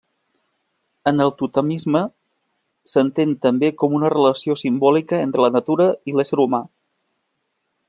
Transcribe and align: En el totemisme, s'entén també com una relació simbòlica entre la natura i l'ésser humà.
En 1.11 1.19
el 1.25 1.29
totemisme, 1.41 2.01
s'entén 2.93 3.35
també 3.47 3.71
com 3.83 3.95
una 3.99 4.11
relació 4.15 4.57
simbòlica 4.63 5.23
entre 5.27 5.47
la 5.47 5.53
natura 5.59 5.91
i 6.13 6.17
l'ésser 6.21 6.41
humà. 6.47 6.65